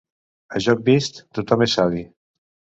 [0.59, 2.05] A joc vist, tothom és savi.